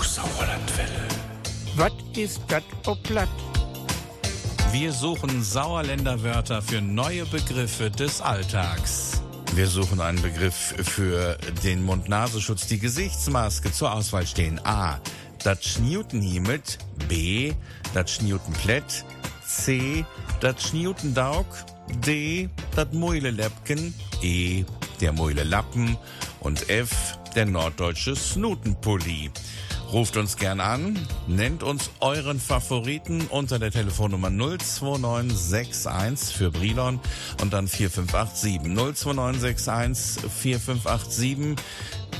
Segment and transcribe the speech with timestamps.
[0.00, 1.08] Hochsauerlandwelle.
[1.76, 2.62] Was ist das
[3.02, 3.28] Platt?
[4.72, 9.20] Wir suchen Sauerländer Wörter für neue Begriffe des Alltags.
[9.54, 13.72] Wir suchen einen Begriff für den Mund-Nasenschutz, die Gesichtsmaske.
[13.72, 15.00] Zur Auswahl stehen A.
[15.44, 16.78] Das Schniutenhiemet.
[17.06, 17.52] B.
[17.92, 19.04] Das Schniutenplätt.
[19.46, 20.06] C.
[20.40, 21.44] Das Schniutendaug.
[22.06, 22.48] D.
[22.74, 23.92] Das Muileläppken.
[24.22, 24.64] E.
[25.02, 25.98] Der Muilelappen.
[26.40, 27.18] Und F.
[27.34, 29.30] Der norddeutsche Snutenpulli.
[29.92, 30.96] Ruft uns gern an,
[31.26, 37.00] nennt uns euren Favoriten unter der Telefonnummer 02961 für Brilon
[37.42, 38.60] und dann 4587.
[38.62, 41.56] 02961 4587.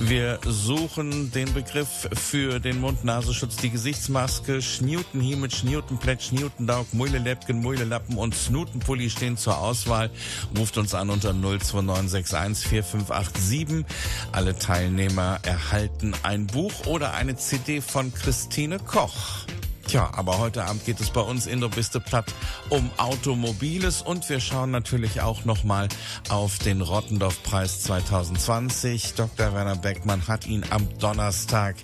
[0.03, 4.63] Wir suchen den Begriff für den Mund-Nasenschutz, die Gesichtsmaske.
[4.63, 10.11] Schniutenhiemet, Schniutenplätt, Schniutendaug, Muileläppken, Muilelappen und Snutenpulli stehen zur Auswahl.
[10.57, 13.85] Ruft uns an unter 02961 4587.
[14.33, 19.45] Alle Teilnehmer erhalten ein Buch oder eine CD von Christine Koch.
[19.91, 22.33] Tja, aber heute Abend geht es bei uns in der Biste Platt
[22.69, 25.88] um Automobiles und wir schauen natürlich auch nochmal
[26.29, 29.15] auf den Rottendorf-Preis 2020.
[29.15, 29.52] Dr.
[29.52, 31.74] Werner Beckmann hat ihn am Donnerstag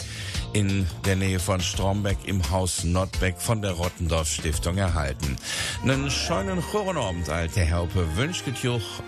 [0.53, 5.35] in der Nähe von Strombeck im Haus Nordbeck von der Rottendorf Stiftung erhalten.
[5.83, 8.45] Einen schönen Chorenabend, alte Herpe, wünscht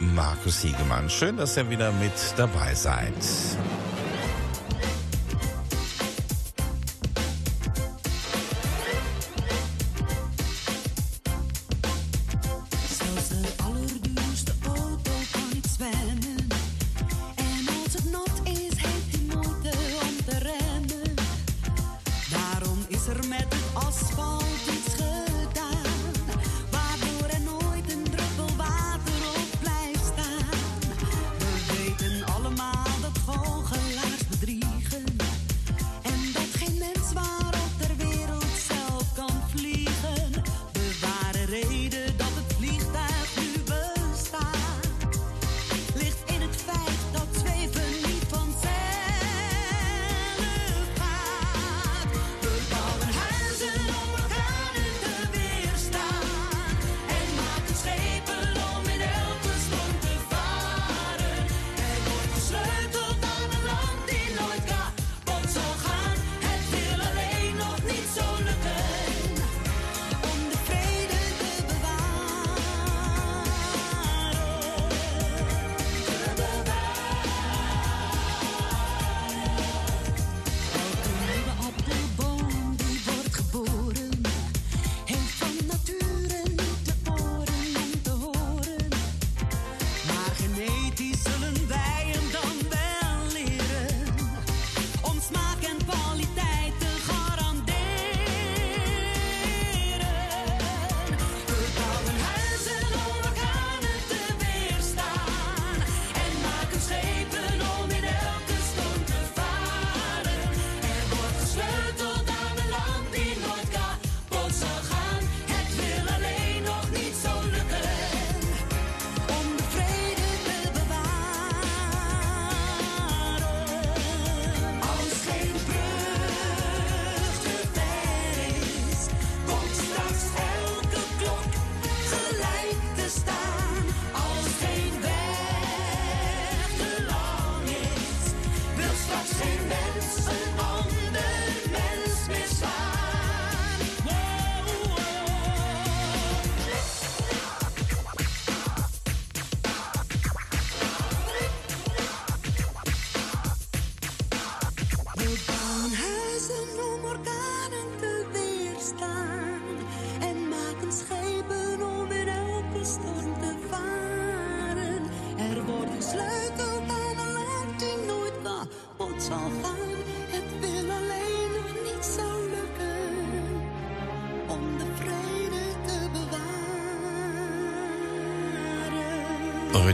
[0.00, 1.08] Markus Hiegemann.
[1.08, 3.14] Schön, dass ihr wieder mit dabei seid.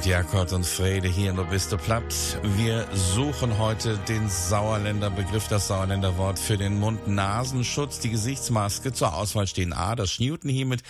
[0.04, 2.02] Rüd Jakob und Frede hier in der Biste Platt.
[2.42, 8.92] Wir suchen heute den Sauerländer Begriff, das Sauerländer Wort für den Mund-Nasenschutz, die Gesichtsmaske.
[8.92, 10.82] Zur Auswahl stehen A, das Schniutenhiemet,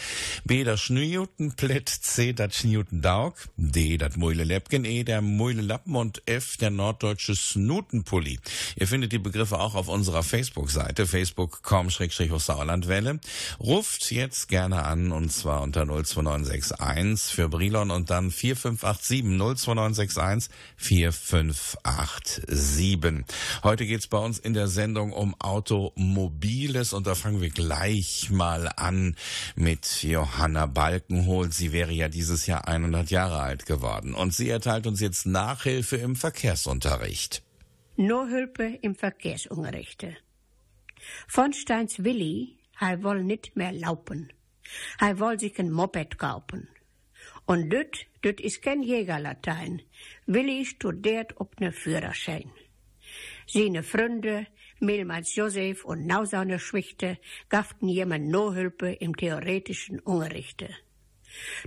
[0.46, 6.68] B, das Schniutenplätt, C, das Schniutendaug, D, das Muileläppken, E, der Muilelappen und F, der
[6.70, 8.38] norddeutsche Snutenpulli.
[8.76, 13.20] Ihr findet die Begriffe auch auf unserer Facebook-Seite, facebook.com-sauerlandwelle.
[13.58, 20.50] Ruft jetzt gerne an und zwar unter 02961 für Brilon und dann 45 4587 02961
[20.76, 23.24] 4587.
[23.62, 28.70] Heute geht's bei uns in der Sendung um Automobiles und da fangen wir gleich mal
[28.76, 29.16] an
[29.56, 30.02] mit
[30.34, 31.52] Johanna Balkenhol.
[31.52, 35.96] Sie wäre ja dieses Jahr 100 Jahre alt geworden und sie erteilt uns jetzt Nachhilfe
[35.96, 37.42] im Verkehrsunterricht.
[37.96, 40.06] Nachhilfe im Verkehrsunterricht.
[41.28, 44.32] Von Steins Willi, er woll nicht mehr laufen.
[44.98, 46.68] Er woll sich ein Moped kaufen.
[47.46, 49.82] Und düt, düt is kein Jägerlatein.
[50.26, 52.50] Willi studiert ob ne Führerschein.
[53.46, 54.46] Seine Freunde,
[54.80, 57.18] mehlmals Josef und seine Schwichte,
[57.48, 60.68] gafften jemand Nohülpe im theoretischen Unterrichte.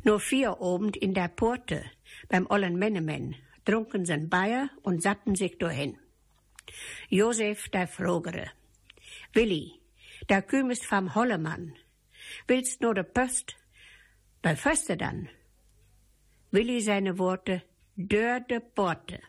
[0.03, 1.83] Nur vier obend in der Porte,
[2.29, 5.97] beim ollen Mennemen, trunken sen Bayer und satten sich dahin.
[7.09, 8.51] Josef, der frogere.
[9.33, 9.73] Willi,
[10.29, 11.73] der kümest vom Hollemann.
[12.47, 13.55] Willst nur de Post?
[14.41, 15.29] Bei Föste dann.
[16.51, 17.63] Willi seine Worte,
[17.95, 19.19] dör de Porte.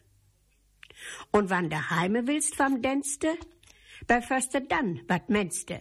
[1.31, 3.37] Und wann de Heime willst vom Denste?
[4.08, 5.81] Bei Föste dann, wat menste?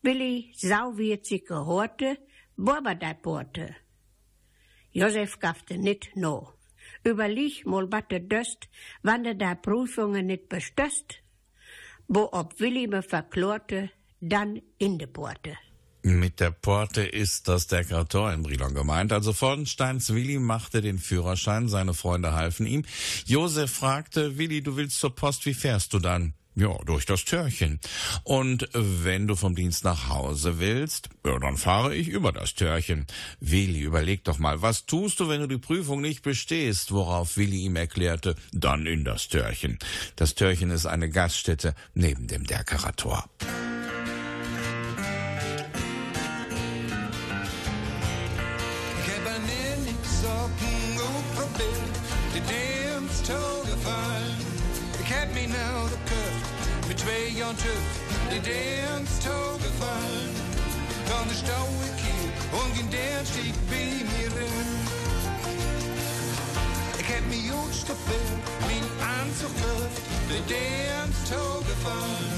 [0.00, 2.18] Willi, sau wird sich gehorte,
[2.56, 3.74] borber de Porte.
[4.92, 6.52] Josef gaffte nit no.
[7.04, 8.68] Überlieg mal batte döst,
[9.02, 11.16] wann de da Prüfungen nit bestöst,
[12.06, 13.90] wo ob Willi me verklorte,
[14.20, 15.58] dann in de Porte.
[16.02, 19.12] Mit der Porte ist das der Krator in Brilon gemeint.
[19.12, 22.84] Also Vordensteins Willi machte den Führerschein, seine Freunde halfen ihm.
[23.24, 26.34] Josef fragte, Willi, du willst zur Post, wie fährst du dann?
[26.58, 27.80] Ja, durch das Türchen.
[28.24, 33.06] Und wenn du vom Dienst nach Hause willst, ja, dann fahre ich über das Türchen.
[33.40, 36.92] Willi, überleg doch mal, was tust du, wenn du die Prüfung nicht bestehst?
[36.92, 39.78] Worauf Willi ihm erklärte, dann in das Türchen.
[40.16, 43.28] Das Türchen ist eine Gaststätte neben dem Derkerator.
[58.46, 60.32] De dance toegefallen.
[61.08, 64.70] Dan stau ik hier, und in der steht bij mir in.
[67.00, 69.96] Ik heb me goed gevoeld, mijn aanzug gehoord,
[70.30, 72.34] de dance toegefallen.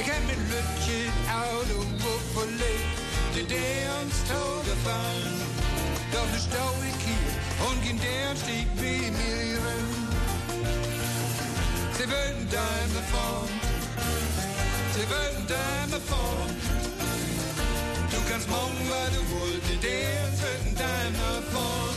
[0.00, 1.00] Ik heb mijn lutje
[1.42, 2.98] oude woep verlegt,
[3.34, 5.36] de dance toegefallen.
[6.14, 7.32] Dan stau ik hier
[7.68, 9.96] und in der steht bei mir rein.
[11.96, 13.67] Sie würden Däume fahren,
[14.98, 16.56] Däume fahren.
[18.10, 21.96] Du kannst morgen, weil du wollt, die würden Däume fahren,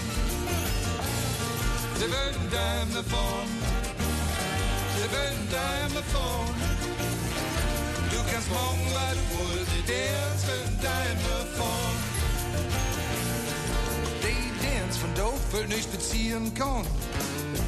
[1.98, 2.50] sie würden
[5.50, 6.54] Däume fahren.
[8.12, 9.84] Du kannst morgen, weil du wollt, die
[10.48, 11.98] würden Däume fahren.
[14.22, 16.86] Die Dance von dort will nicht beziehen kann.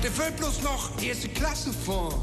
[0.04, 2.22] Der will bloß noch erste Klasse fahren.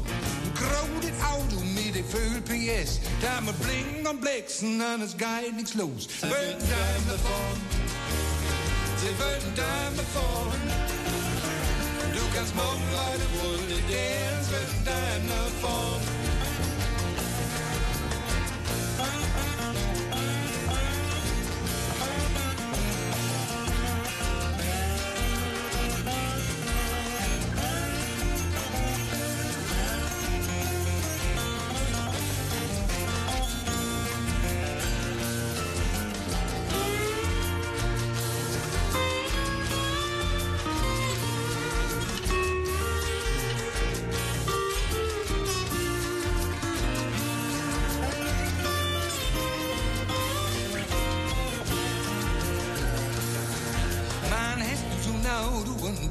[0.51, 2.99] Ein graues Auto mit dem Vögel PS.
[3.21, 6.09] Da mit Blinken und Blitzen, dann ist geil nichts los.
[6.21, 7.61] Wollten Dämme fahren.
[8.97, 10.61] Sie wollten Dämme fahren.
[12.13, 16.01] Du kannst morgen weiter wohl die Dance wollten Dämme fahren.
[16.01, 16.20] Man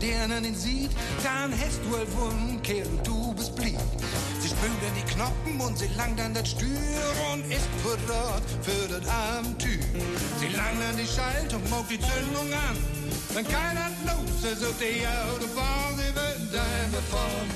[0.01, 0.91] und der nicht sieht,
[1.23, 3.79] dann hast du wohl Wund, Kerl, du bist blieb.
[4.41, 6.69] Sie spült an die Knochen und sie langt an das Stür
[7.33, 9.85] und ist bereit für das Abenteuer.
[10.41, 12.77] Sie langt an die Schaltung, mag die Zündung an.
[13.35, 17.51] Wenn keiner los ist auf die Autobahn, sie würden Dämme fahren.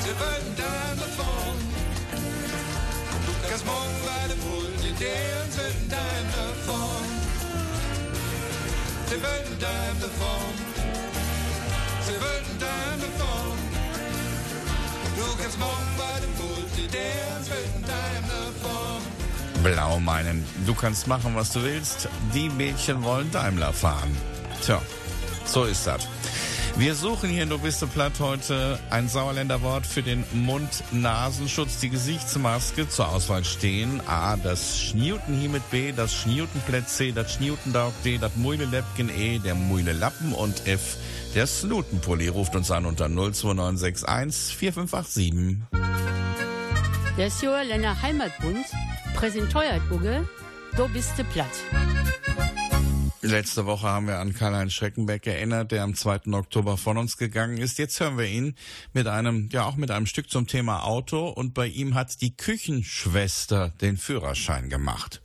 [0.00, 1.58] Sie würden Dämme fahren.
[3.26, 7.10] Du kannst morgen weiter wohl, die deren würden Dämme fahren.
[9.08, 10.71] Sie würden Dämme fahren.
[12.12, 13.08] Der würden Dämme
[18.62, 19.02] fahren.
[19.62, 22.08] Blau meinen, du kannst machen, was du willst.
[22.34, 24.16] Die Mädchen wollen Daimler fahren.
[24.64, 24.82] Tja,
[25.44, 26.06] so ist das.
[26.76, 31.78] Wir suchen hier in Du bist du platt heute ein Sauerländer Wort für den Mund-Nasenschutz,
[31.78, 32.88] die Gesichtsmaske.
[32.88, 38.34] Zur Auswahl stehen A, das Schniuten mit B, das Schniutenplätt C, das Schniutendaug D, das
[38.36, 40.96] Muile-Läppchen E, der Muile-Lappen und F,
[41.34, 42.28] der Snutenpulli.
[42.28, 45.58] Ruft uns an unter 02961 4587.
[47.18, 48.64] Der Sauerländer Heimatbund
[49.14, 50.26] präsentiert Uge,
[50.76, 51.50] Du bist du platt.
[53.24, 56.32] Letzte Woche haben wir an Karl-Heinz Schreckenbeck erinnert, der am 2.
[56.32, 57.78] Oktober von uns gegangen ist.
[57.78, 58.56] Jetzt hören wir ihn
[58.94, 62.36] mit einem, ja auch mit einem Stück zum Thema Auto und bei ihm hat die
[62.36, 65.22] Küchenschwester den Führerschein gemacht.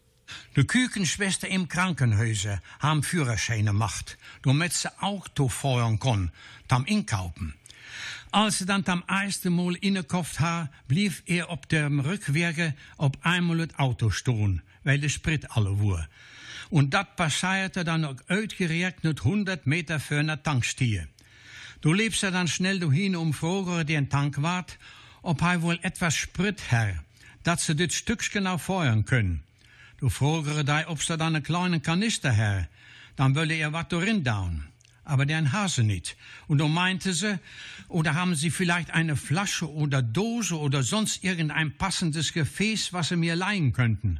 [0.55, 6.31] Die Küchenschwester im Krankenhäuser haben Führerschein gemacht, damit sie Auto fahren kann,
[6.67, 7.55] tam Inkaufen.
[8.29, 13.57] Als sie dann am ersten Mal innekauft ha, blieb er op dem Rückwege op einmal
[13.61, 16.07] het Auto stehen, weil der Sprit alle war.
[16.69, 21.07] Und dat passierte dann auch uitgerekend 100 Meter für eine Tankstelle.
[21.81, 24.77] Du lebst er dann schnell hin um Vroger den Tank wart,
[25.21, 27.03] ob hij wohl etwas Sprit her,
[27.43, 29.43] dat ze dit Stücks genau feuern können.
[29.99, 32.67] Du fragere dei, ob ze dann einen kleinen Kanister her,
[33.15, 34.65] dann wolle er wat dorin down.
[35.03, 36.17] Aber den Hase nicht.
[36.47, 37.39] Und dann meinte sie,
[37.87, 43.15] oder haben sie vielleicht eine Flasche oder Dose oder sonst irgendein passendes Gefäß, was sie
[43.15, 44.19] mir leihen könnten.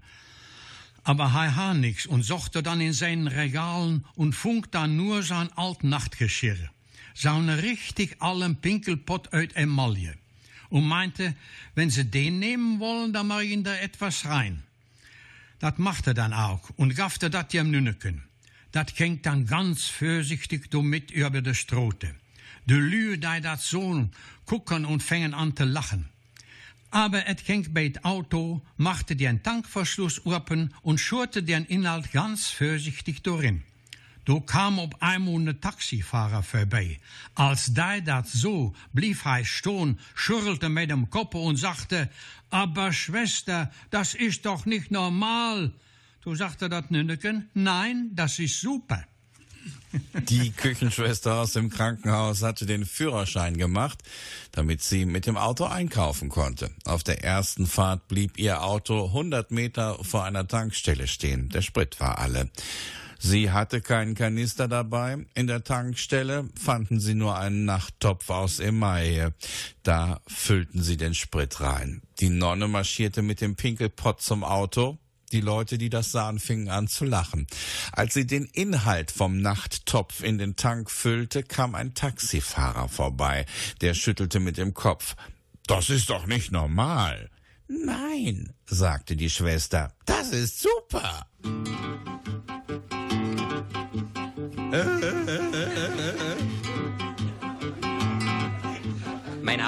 [1.08, 5.50] Aber hij ha nix und suchte dann in seinen Regalen und funkt dann nur sein
[5.56, 6.70] alt Nachtgeschirr.
[7.16, 10.16] Sa'n richtig allen Pinkelpott uit Emaille.
[10.68, 11.34] Und meinte,
[11.76, 14.64] wenn sie den nehmen wollen, dann mach ich ihn da etwas rein.
[15.60, 18.24] Dat machte dann auch und gaffte dat jem Nünneken.
[18.72, 22.16] Dat ging dann ganz vorsichtig mit über de Strote.
[22.66, 24.10] De Lü, die dat so
[24.46, 26.10] gucken und fängen an zu lachen.
[26.90, 32.50] Aber et ging bei het Auto, machte den Tankverschluss open und schurte den Inhalt ganz
[32.50, 33.64] vorsichtig dorin.
[34.28, 37.00] Du kam op einmal ne Taxifahrer vorbei.
[37.34, 42.10] Als der dat so, blieb hij stehen, schurrelte mit dem Kopf und sagte,
[42.50, 45.72] aber Schwester, das ist doch nicht normal.
[46.22, 49.06] Du sagte dat Nünneken, nein, das ist super.
[50.30, 54.04] Die Küchenschwester aus dem Krankenhaus hatte den Führerschein gemacht,
[54.52, 56.72] damit sie mit dem Auto einkaufen konnte.
[56.86, 61.50] Auf der ersten Fahrt blieb ihr Auto 100 Meter vor einer Tankstelle stehen.
[61.50, 62.50] Der Sprit war alle.
[63.20, 65.26] Sie hatte keinen Kanister dabei.
[65.34, 69.34] In der Tankstelle fanden sie nur einen Nachttopf aus Emaille.
[69.84, 72.02] Da füllten sie den Sprit rein.
[72.20, 74.98] Die Nonne marschierte mit dem Pinkelpott zum Auto.
[75.32, 77.48] Die Leute, die das sahen, fingen an zu lachen.
[77.92, 83.46] Als sie den Inhalt vom Nachttopf in den Tank füllte, kam ein Taxifahrer vorbei.
[83.82, 85.16] Der schüttelte mit dem Kopf.
[85.68, 87.30] Das ist doch nicht normal.
[87.68, 91.28] Nein, sagte die Schwester, das ist super.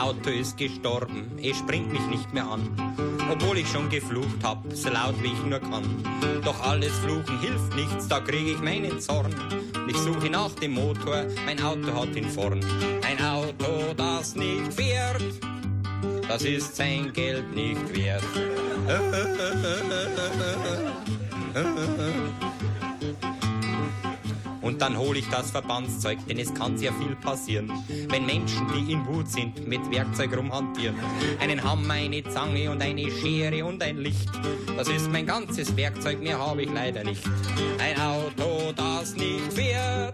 [0.02, 2.70] Auto ist gestorben, es springt mich nicht mehr an.
[3.32, 5.84] Obwohl ich schon geflucht hab, so laut wie ich nur kann.
[6.44, 9.36] Doch alles Fluchen hilft nichts, da krieg ich meinen Zorn.
[9.88, 12.62] Ich suche nach dem Motor, mein Auto hat ihn vorn.
[13.06, 15.24] Ein Auto, das nicht fährt,
[16.28, 18.24] das ist sein Geld nicht wert.
[24.70, 27.72] Und dann hol ich das Verbandszeug, denn es kann sehr viel passieren,
[28.10, 30.96] wenn Menschen, die in Wut sind, mit Werkzeug rumhantieren.
[31.40, 34.30] Einen Hammer, eine Zange und eine Schere und ein Licht.
[34.78, 37.24] Das ist mein ganzes Werkzeug, mehr habe ich leider nicht.
[37.80, 40.14] Ein Auto, das nicht fährt,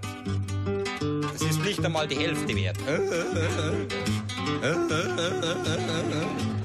[1.33, 2.77] das ist nicht einmal die Hälfte wert.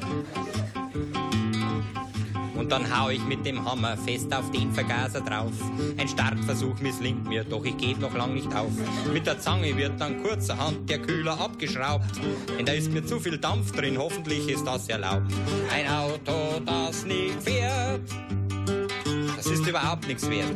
[2.71, 5.51] Dann hau ich mit dem Hammer fest auf den Vergaser drauf.
[5.99, 8.71] Ein Startversuch misslingt mir, doch ich geht noch lang nicht auf.
[9.13, 12.05] Mit der Zange wird dann kurzerhand der Kühler abgeschraubt.
[12.57, 15.33] Denn da ist mir zu viel Dampf drin, hoffentlich ist das erlaubt.
[15.75, 18.03] Ein Auto, das nicht fährt,
[19.37, 20.55] das ist überhaupt nichts wert.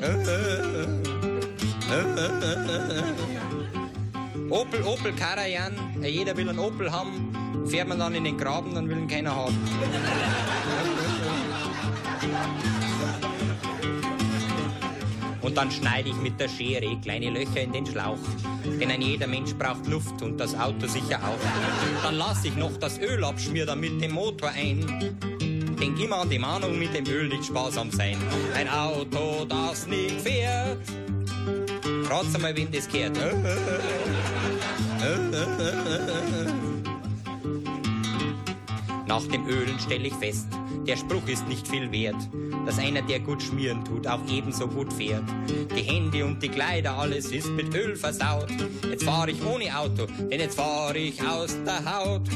[4.50, 7.66] Opel, Opel Karajan, jeder will einen Opel haben.
[7.66, 9.58] Fährt man dann in den Graben, dann will ihn keiner haben.
[15.44, 18.18] Und dann schneide ich mit der Schere kleine Löcher in den Schlauch.
[18.64, 22.02] Denn ein jeder Mensch braucht Luft und das Auto sicher auch.
[22.02, 24.84] Dann lasse ich noch das Öl abschmieren dann mit dem Motor ein.
[25.78, 28.16] Denk immer an die Mahnung, mit dem Öl nicht sparsam sein.
[28.54, 30.78] Ein Auto, das nicht fährt.
[32.08, 33.18] Rat's einmal, wenn das kehrt.
[39.06, 40.46] Nach dem Ölen stelle ich fest,
[40.86, 42.16] der Spruch ist nicht viel wert,
[42.66, 45.24] dass einer, der gut schmieren tut, auch ebenso gut fährt.
[45.76, 48.48] Die Hände und die Kleider, alles ist mit Öl versaut.
[48.88, 52.28] Jetzt fahre ich ohne Auto, denn jetzt fahre ich aus der Haut.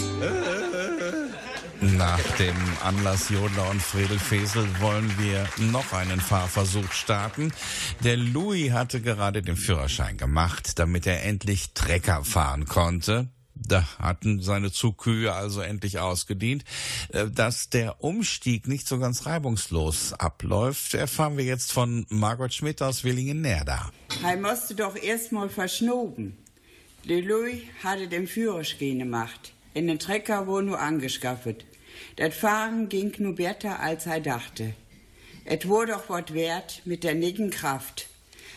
[1.81, 7.53] Nach dem Anlass Jodler und Friedel Fesel wollen wir noch einen Fahrversuch starten.
[8.03, 13.29] Der Louis hatte gerade den Führerschein gemacht, damit er endlich Trecker fahren konnte.
[13.67, 16.65] Da hatten seine Zugkühe also endlich ausgedient.
[17.11, 22.83] Äh, dass der Umstieg nicht so ganz reibungslos abläuft, erfahren wir jetzt von Margot Schmidt
[22.83, 23.91] aus Willingen-Nerda.
[24.25, 26.37] Er musste doch erst mal verschnoben.
[27.09, 29.53] Der Louis hatte den Führerschein gemacht.
[29.75, 31.65] In den Trecker wurde nur angeschafft.
[32.17, 34.75] Das Fahren ging nur besser, als er dachte.
[35.45, 38.09] Et wurde doch wat wert mit der nigen Kraft.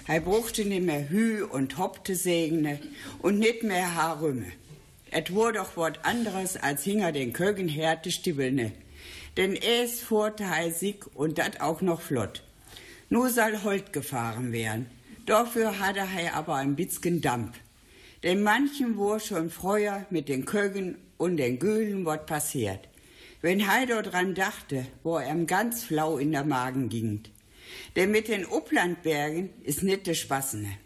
[0.07, 2.79] Er bruchte nicht mehr Hü und Hopte segne
[3.19, 4.51] und nicht mehr Haarrümme.
[5.11, 8.71] Et wurde doch wat anderes als hinger den Kögen härte Stiebelne.
[9.37, 12.43] Denn es fuhrte heisig und dat auch noch flott.
[13.09, 14.89] Nur soll Holt gefahren werden.
[15.25, 17.57] Dafür hatte er aber ein bisschen Dampf.
[18.23, 22.87] Denn manchen war schon früher mit den Kögen und den Gülen wat passiert.
[23.41, 27.23] Wenn Heido dran dachte, wo er ihm ganz flau in der Magen ging.
[27.95, 30.77] Denn mit den Uplandbergen ist das Spaßene.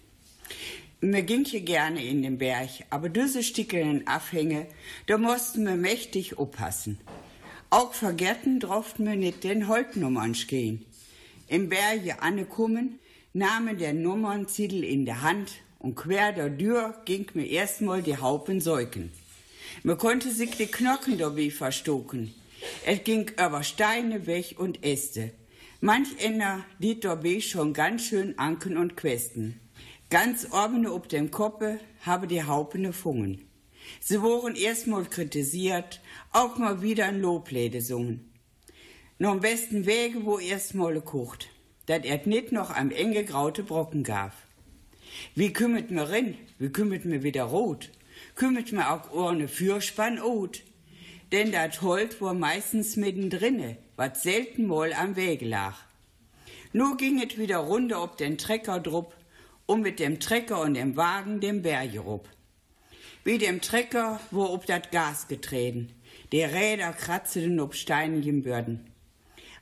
[1.05, 4.65] Mir ging hier gerne in den Berg, aber diese stickelen Abhänge,
[5.05, 6.97] da mussten wir mächtig aufpassen.
[7.69, 10.83] Auch vergessen durften wir nicht den Holtnummern gehen.
[11.47, 12.97] Im Berge angekommen,
[13.33, 18.59] nahmen der Nummernzettel in der Hand und quer der Tür ging mir erstmal die Haupen
[18.59, 19.11] säugen.
[19.83, 22.33] Man konnte sich die Knochen dabei verstocken.
[22.83, 25.29] Es ging über Steine weg und Äste.
[25.81, 29.59] Manch einer liet dabei schon ganz schön Anken und Questen.
[30.09, 33.47] Ganz oben ob dem Koppe habe die Haupene fungen.
[33.99, 38.31] Sie wurden erstmal kritisiert, auch mal wieder ein Loblede sungen.
[39.19, 41.49] Nur am besten Wege, wo erstmal gekocht,
[41.85, 44.33] dat er nicht noch am enge graute Brocken gab.
[45.33, 47.91] Wie kümmert mir rin, wie kümmert mir wieder rot,
[48.35, 50.63] kümmert mir auch ohne Fürspann ot
[51.31, 55.75] denn dat Holz war meistens mittendrinne, wat selten mal am Wege lag.
[56.71, 59.13] Nu ging es wieder runter ob den Trecker drup
[59.65, 62.29] und mit dem Trecker und dem Wagen dem Berge rup.
[63.23, 65.91] Wie dem Trecker wo ob dat Gas getreten,
[66.31, 68.91] die Räder kratzten ob steinigen Bürden.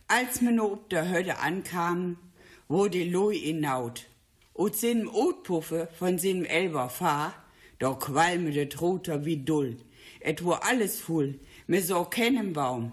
[0.08, 2.18] Als mir no ob der Hölle ankamen,
[2.68, 4.08] wo die Loi in Naut,
[4.54, 7.34] und sin Otpuffe von sin Elber fahr,
[7.80, 9.78] da qualmete Roter wie Dull,
[10.20, 12.92] et wo alles voll, mir so kennen Baum.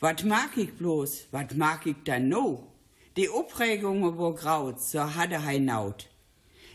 [0.00, 2.73] Wat mag ich bloß, wat mag ich dann no?
[3.16, 6.08] Die Aufregung wo graut, so hatte hei naut.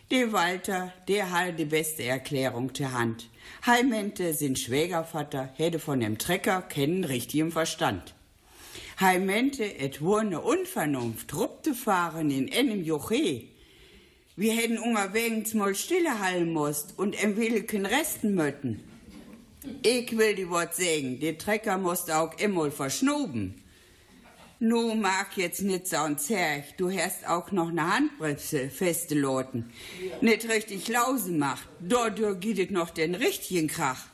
[0.09, 3.29] Der Walter, der hatte die beste Erklärung zur Hand.
[3.65, 8.15] Heimente sind Schwägervater, hätte von dem Trecker kennen richtigen Verstand.
[9.01, 13.43] Heimente et wurne Unvernunft, ruppte fahren in einem Joche.
[14.37, 18.81] Wir hätten unterwegs mal stille hallen musst und em Willeken resten mötten.
[19.83, 23.58] Ich will die Wort sagen, der Trecker musst auch immer verschnoben.
[24.61, 29.71] Nu mag jetzt nicht so Zerch, du hast auch noch ne Handbremse festgeloten.
[30.19, 34.07] Nicht richtig Lause macht, dort geht es noch den richtigen Krach.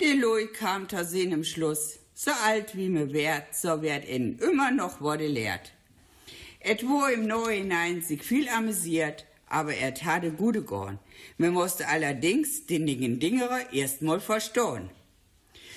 [0.00, 4.38] Der Louis kam ta sehen im Schluss, so alt wie mir wert, so werd ihn
[4.38, 5.74] immer noch wurde lehrt.
[6.60, 10.98] Et wo im Neuhinein sich viel amüsiert, aber er tate gute Gorn.
[11.36, 14.88] Man musste allerdings den Dingen Dingerer erstmal verstohlen.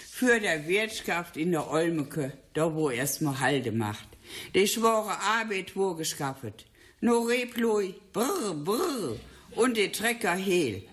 [0.09, 4.07] Für der Wirtschaft in der Olmeke, da wo erstmal Halde macht.
[4.53, 6.65] Die schwore Arbeit wo geschaffet.
[7.01, 9.17] No Reploi, brr, brr,
[9.55, 10.83] und die Trecker hehl.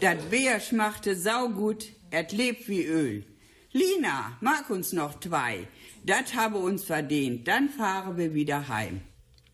[0.00, 3.24] Dat Bär schmachte saugut, et lebt wie Öl.
[3.72, 5.66] Lina, mag uns noch zwei.
[6.04, 9.00] Dat habe uns verdient, dann fahren wir wieder heim.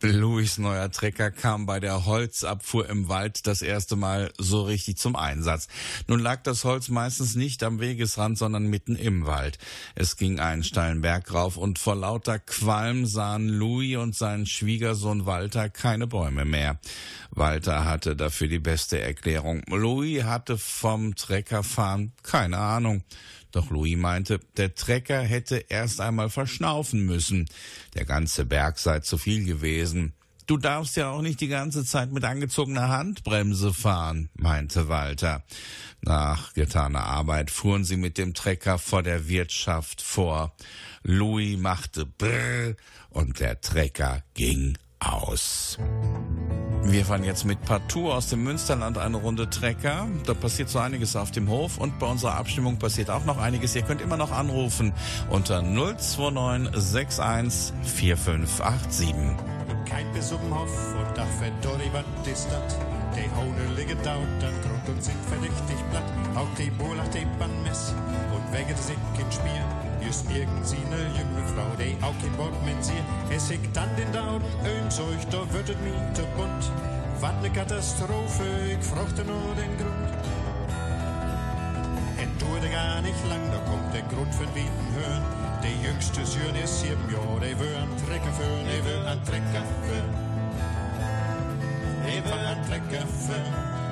[0.02, 5.16] Louis neuer Trecker kam bei der Holzabfuhr im Wald das erste Mal so richtig zum
[5.16, 5.68] Einsatz.
[6.09, 9.59] Nun lag das Holz meistens nicht am Wegesrand, sondern mitten im Wald.
[9.94, 15.26] Es ging einen steilen Berg rauf und vor lauter Qualm sahen Louis und sein Schwiegersohn
[15.26, 16.78] Walter keine Bäume mehr.
[17.30, 19.62] Walter hatte dafür die beste Erklärung.
[19.68, 23.02] Louis hatte vom Treckerfahren keine Ahnung.
[23.55, 27.47] Doch Louis meinte, der Trecker hätte erst einmal verschnaufen müssen.
[27.95, 30.12] Der ganze Berg sei zu viel gewesen.
[30.47, 35.45] Du darfst ja auch nicht die ganze Zeit mit angezogener Handbremse fahren, meinte Walter.
[36.03, 40.55] Nach getaner Arbeit fuhren sie mit dem Trecker vor der Wirtschaft vor.
[41.03, 42.75] Louis machte Brrr
[43.09, 45.79] und der Trecker ging aus.
[46.87, 50.07] Wir fahren jetzt mit Partout aus dem Münsterland eine Runde Trecker.
[50.27, 53.75] Da passiert so einiges auf dem Hof und bei unserer Abstimmung passiert auch noch einiges.
[53.75, 54.92] Ihr könnt immer noch anrufen
[55.31, 56.20] unter 029
[57.20, 59.14] 61 4587.
[59.88, 62.77] Kein bis Hof und Dach verdorri, wat ist dat?
[63.16, 66.05] Die Haune liegen da und dann Grund und sind verdächtig platt.
[66.35, 67.25] Auch die Bolach, die
[67.62, 67.94] Mess
[68.35, 68.75] und wegen
[69.16, 69.84] kein Spiel.
[70.05, 72.93] Just irgend sine jüngere Frau, die auch kein Wort mit sie.
[73.35, 76.71] Es hickt dann den Dauden, öm Zeug, da wird es mir zu bunt.
[77.21, 80.12] Wat ne Katastrophe, ich fruchte nur den Grund.
[82.21, 85.23] Es dauert gar nicht lang, da kommt der Grund von Wieten hören.
[85.62, 89.64] Der jüngste Söhn ist sieben Jahre, der will an Trecker führen, der will an Trecker
[89.85, 90.12] führen.
[92.05, 93.84] Der will an Trecker führen.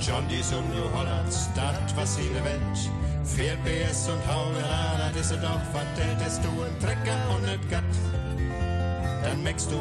[0.00, 2.90] John, die Sonne New Hollands, dat was ihre Welt.
[3.24, 7.82] Fährt BS und Haulerada, das ist doch vertellt, dass du ein Trecker und nicht Gatt.
[9.22, 9.78] Dann merkst du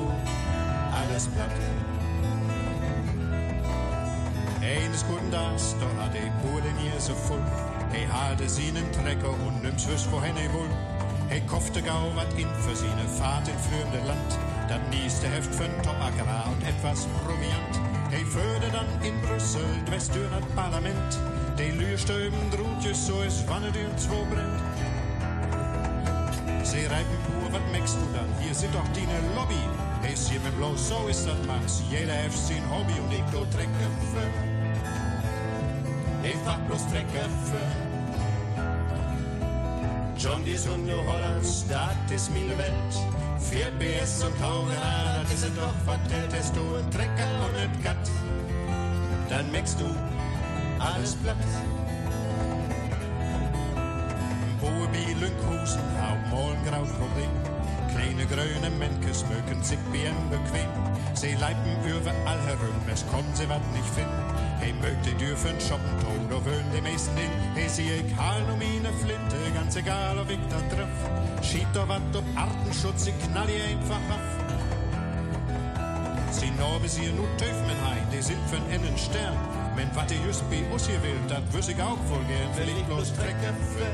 [0.91, 1.52] alles platt.
[4.62, 7.43] Eines guten Tags, da hat die Bude nie so voll.
[7.91, 10.69] Hey, hatte sie einen Trecker und nimm's wohin er wohl.
[11.28, 14.39] Hey, kaufte gau wat in für sie ne Fahrt in fremde Land.
[14.69, 17.92] Dann nächste Heft für'n Top-Agrar und etwas Proviant.
[18.13, 21.19] Hey, föde dann in Brüssel, Westür das Parlament.
[21.71, 23.73] Lürstöben drutjes so ist, wann es
[26.91, 28.30] reiben pur, wat merkst du dann?
[28.39, 29.58] Hier sind doch die ne Lobby.
[30.04, 31.82] Mit bloß so ist das Max.
[31.89, 34.30] Jeder hat sein Hobby und ich do Trecker für.
[36.28, 37.65] Ich fahr bloß Trecker für.
[40.19, 43.23] John, die Sonne Hollands, dat ist meine Welt.
[43.49, 47.84] Vier BS und Taugera, dat ist es doch vertellt, dass du ein Trecker und ein
[47.84, 48.10] Gatt.
[49.29, 49.86] Dann merkst du
[50.79, 51.38] alles platt.
[54.60, 54.88] Boe hou
[56.29, 57.36] mooi een groot probleem.
[57.93, 60.69] Kleine grüne Menschen mögen sich bien bequem.
[61.13, 64.33] Sie leiben überall herum, es kommen sie wat nicht finden.
[64.60, 67.32] Hey, mögt ihr dürfen shoppen, Tod wollen die meisten hin.
[67.56, 70.89] Hey, sie ich hal um meine Flinte, ganz egal, ob ich da treff.
[71.42, 74.44] Schiebt doch wat ob Artenschutz, ich knall ihr einfach auf.
[76.32, 79.38] Sie nur bis ihr nur Töfmen hein, die sind von innen Stern.
[79.76, 82.70] Men wat ihr just bei uns hier will, dat wüs ich auch voll gern, will
[82.76, 83.88] ich bloß Trecker für.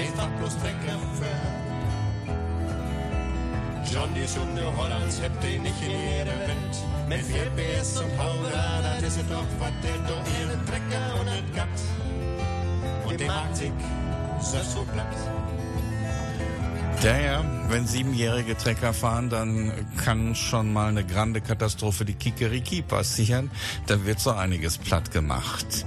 [0.00, 1.67] Ich fach bloß Trecker für.
[3.92, 6.74] John, die Sunde Hollands, hebt ihr nicht in jeder Welt.
[7.08, 11.28] Mit vier PS und Haura, dat is het doch, wat der do ihren Trecker und
[11.28, 11.78] et Gatt.
[13.06, 13.72] Und mag sich
[14.40, 15.57] so so platt.
[17.00, 22.82] Ja, ja, wenn siebenjährige Trecker fahren, dann kann schon mal eine grande Katastrophe die Kikeriki
[22.82, 23.52] passieren.
[23.86, 25.86] Da wird so einiges platt gemacht.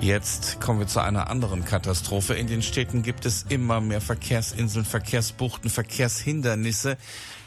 [0.00, 2.32] Jetzt kommen wir zu einer anderen Katastrophe.
[2.32, 6.96] In den Städten gibt es immer mehr Verkehrsinseln, Verkehrsbuchten, Verkehrshindernisse.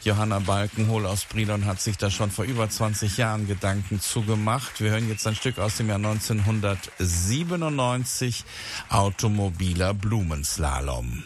[0.04, 4.80] Johanna Balkenhol aus Brilon hat sich da schon vor über 20 Jahren Gedanken zugemacht.
[4.80, 8.44] Wir hören jetzt ein Stück aus dem Jahr 1997,
[8.90, 11.24] Automobiler Blumenslalom.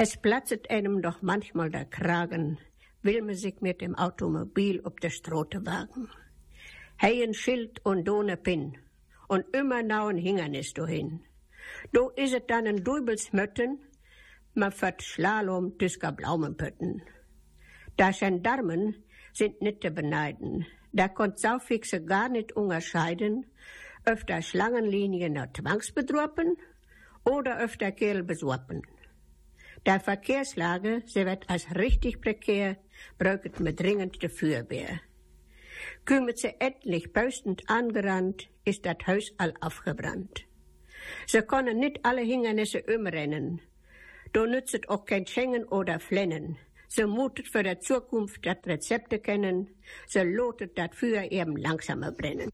[0.00, 2.56] Es platzet einem doch manchmal der Kragen,
[3.02, 6.08] will man sich mit dem Automobil ob der Strote wagen.
[7.02, 8.78] Hei ein Schild und do ne Pin
[9.26, 11.24] und immer nau ein Hindernis dohin.
[11.92, 13.80] Do is het dann ein Dubelsmötten,
[14.54, 17.02] ma fährt Slalom tüsker Blaumenpötten.
[17.96, 23.46] Da Gendarmen sind nicht zu beneiden, da konnt Saufixe gar nicht unterscheiden,
[24.04, 26.56] öfter Schlangenlinien nach Zwangsbedroppen
[27.24, 28.82] oder öfter Kerl besorpen.
[29.86, 32.76] Der Verkehrslage, sie wird als richtig prekär,
[33.18, 35.00] braucht mit dringend de Feuerwehr.
[36.04, 40.44] Kümmert sie endlich böstend angerannt, ist das Haus all aufgebrannt.
[41.26, 43.60] Sie können nicht alle Hindernisse umrennen.
[44.32, 46.58] Da nützt auch kein Schengen oder Flennen.
[46.88, 49.68] Sie mutet für die Zukunft das Rezepte kennen.
[50.06, 52.50] Sie lotet das Feuer eben langsamer brennen.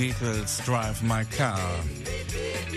[0.00, 1.60] Beatles Drive My Car.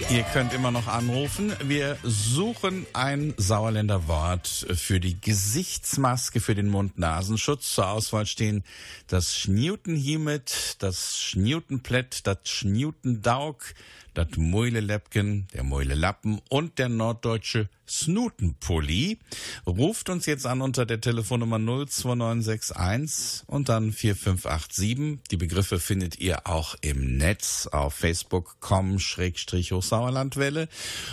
[0.09, 1.53] Ihr könnt immer noch anrufen.
[1.63, 7.75] Wir suchen ein Sauerländer Wort für die Gesichtsmaske für den Mund-Nasenschutz.
[7.75, 8.65] Zur Auswahl stehen
[9.07, 13.73] das Schniutenhiemet, das Schniutenplätt, das Schniutendaug,
[14.13, 19.19] das Mäuleläppchen, der Mäulelappen und der norddeutsche Snutenpulli.
[19.67, 25.19] Ruft uns jetzt an unter der Telefonnummer 02961 und dann 4587.
[25.29, 30.67] Die Begriffe findet ihr auch im Netz auf facebook.com-hochsauerlandwelle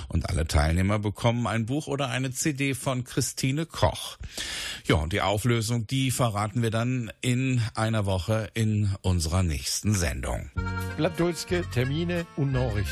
[0.09, 4.17] und alle Teilnehmer bekommen ein Buch oder eine CD von Christine Koch.
[4.87, 10.51] Ja, und die Auflösung, die verraten wir dann in einer Woche in unserer nächsten Sendung.
[10.97, 12.90] Blattdulske, Termine und Nachrichten.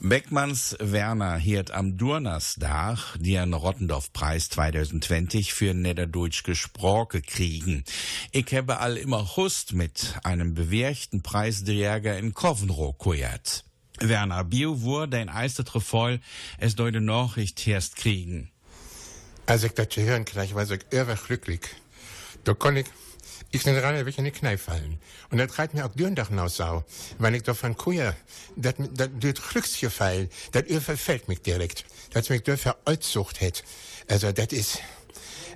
[0.00, 7.84] Beckmanns Werner hiert am Durnersdag den Rottendorf-Preis 2020 für Niederdeutsch gesprochen kriegen.
[8.30, 13.64] Ich habe all immer Hust mit einem bewährten Preisträger in Kovenro gehört.
[14.00, 16.20] Werner Bio wurde ein eistet voll,
[16.58, 18.50] es deute Nachricht erst kriegen.
[19.46, 21.60] Als dat te hören kreeg, was ik erg glücklich.
[22.44, 22.86] Da kon ik,
[23.50, 24.98] ich bin gerade wirklich in die Kneipe fallen.
[25.30, 26.84] Und das reiht mir auch Dürndach aus sau,
[27.18, 28.14] weil ich davon kuja,
[28.56, 31.84] das, das, das Glücksgefühl, das überfällt mich direkt.
[32.12, 33.64] Das mich dafür Altsucht hat.
[34.08, 34.78] Also, das ist,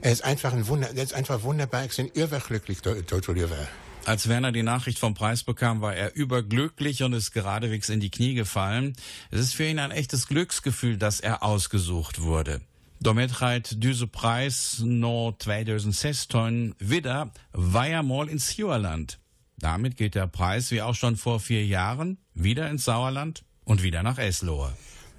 [0.00, 1.85] es ist einfach ein Wunder, das ist einfach wunderbar.
[1.85, 3.68] Ich bin überglücklich, Toto Löwer.
[4.07, 8.11] Als Werner die Nachricht vom Preis bekam, war er überglücklich und ist geradewegs in die
[8.11, 8.96] Knie gefallen.
[9.33, 12.61] Es ist für ihn ein echtes Glücksgefühl, dass er ausgesucht wurde.
[13.00, 19.18] Damit reiht diese Preis no 2016 wieder weiermal ins Sauerland.
[19.59, 24.02] Damit geht der Preis, wie auch schon vor vier Jahren, wieder ins Sauerland und wieder
[24.02, 24.72] nach Eslohe.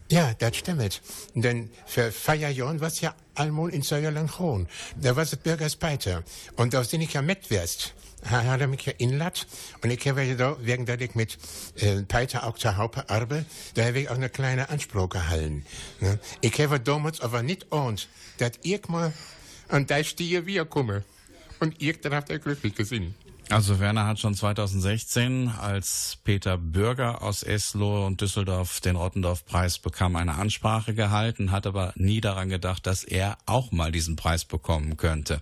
[0.09, 1.01] Ja, das stimmt.
[1.33, 4.67] Denn für vier Jahren war's ja einmal in Sauerland schon.
[4.95, 6.23] Da war es Bürgers Peiter.
[6.55, 7.93] Und da sind ich ja mitwärst.
[8.29, 9.47] Ha, hat mich ja inlat.
[9.81, 11.37] Und ich habe ja da, wegen dass ich mit
[11.75, 15.65] äh, Peiter auch zur Haupt arbe, da habe ich auch eine kleine Anspruch gehalten.
[15.99, 16.19] Ne?
[16.41, 19.13] Ich habe damals aber nicht ahnt, dass ich mal
[19.69, 21.03] an der Stiege wiederkomme.
[21.59, 23.15] Und ich darauf der glücklich gesehen.
[23.49, 30.17] Also Werner hat schon 2016, als Peter Bürger aus Eslohe und Düsseldorf den Rottendorf-Preis bekam,
[30.17, 34.97] eine Ansprache gehalten, hat aber nie daran gedacht, dass er auch mal diesen Preis bekommen
[34.97, 35.41] könnte.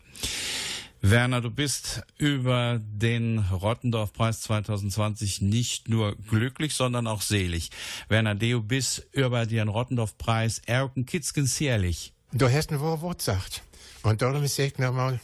[1.07, 7.69] Werner, du bist über den Rottendorf-Preis 2020 nicht nur glücklich, sondern auch selig.
[8.09, 12.11] Werner, du bist über den Rottendorf-Preis Erken Kitzkens ehrlich.
[12.31, 13.61] Du hast ein Wort gesagt.
[14.01, 15.19] Und darum sage ich nochmal,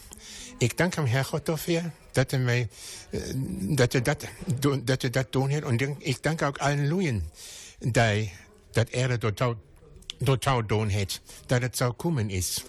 [0.59, 2.67] ich danke dem Herrgott dafür, dass er mir, äh,
[3.75, 4.17] dass er das,
[4.85, 5.63] dass er das tun hat.
[5.63, 6.87] Und ich danke auch allen
[7.81, 8.29] die,
[8.73, 9.55] dass er das
[10.23, 12.65] total, tun hat, dass es so gekommen ist.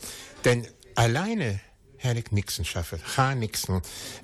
[0.46, 1.61] Denn alleine
[2.03, 3.67] hätte ich nichts schaffen, gar nichts.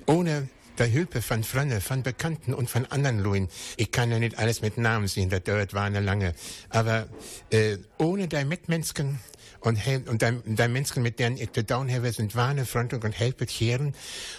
[0.05, 3.49] Ohne der Hilfe von Freunden, von Bekannten und von anderen Leuten.
[3.75, 6.33] Ich kann ja nicht alles mit Namen sehen, das dauert war eine lange.
[6.69, 7.07] Aber
[7.51, 9.19] äh, ohne die Mitmenschen
[9.59, 13.11] und, und die, die Menschen, mit denen ich zu tun habe, sind wahre Freunde und
[13.11, 13.91] helfen hier.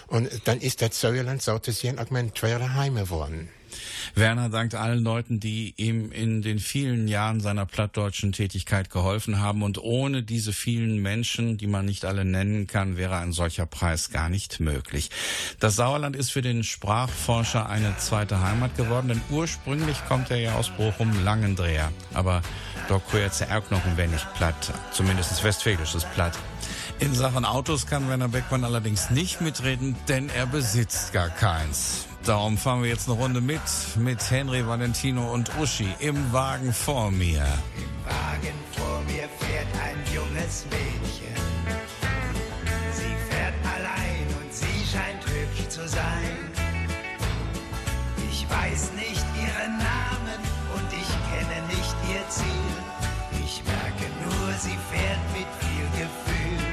[0.07, 3.49] Und dann ist das Säuerland so zu sehen auch mein teure Heim geworden.
[4.15, 9.63] Werner dankt allen Leuten, die ihm in den vielen Jahren seiner plattdeutschen Tätigkeit geholfen haben.
[9.63, 14.09] Und ohne diese vielen Menschen, die man nicht alle nennen kann, wäre ein solcher Preis
[14.09, 15.09] gar nicht möglich.
[15.59, 20.55] Das Sauerland ist für den Sprachforscher eine zweite Heimat geworden, denn ursprünglich kommt er ja
[20.55, 21.91] aus Bochum Langendreher.
[22.13, 22.41] Aber
[22.87, 26.37] dort gehört er auch noch ein wenig platt, zumindest westfälisches Platt.
[26.99, 32.05] In Sachen Autos kann Werner Beckmann allerdings nicht mitreden, denn er besitzt gar keins.
[32.25, 33.61] Darum fahren wir jetzt eine Runde mit,
[33.97, 37.41] mit Henry, Valentino und Uschi im Wagen vor mir.
[38.05, 41.35] Wagen vor mir fährt ein junges Mädchen.
[42.93, 46.37] Sie fährt allein und sie scheint hübsch zu sein.
[48.31, 50.41] Ich weiß nicht ihren Namen
[50.75, 52.75] und ich kenne nicht ihr Ziel.
[53.43, 56.67] Ich merke nur, sie fährt mit viel Gefühl.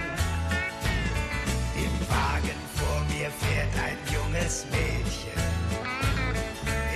[1.75, 4.98] Im Wagen vor mir fährt ein junges Mädchen.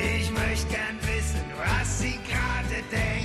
[0.03, 3.22] Ich möchte gern wissen, was sie gerade denkt.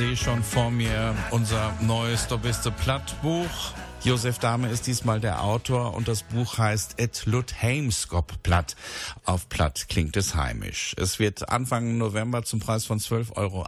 [0.00, 3.74] Sehe schon vor mir unser neues Dobiste Platt-Buch.
[4.02, 8.74] Josef Dahme ist diesmal der Autor und das Buch heißt Et Lut Heimskop Platt.
[9.24, 10.94] Auf Platt klingt es heimisch.
[10.96, 13.66] Es wird Anfang November zum Preis von 12,80 Euro